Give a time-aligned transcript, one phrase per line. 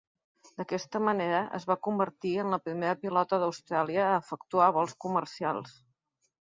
[0.61, 5.81] D'aquesta manera, es va convertir en la primera pilota d'Austràlia a efectuar vols comercials.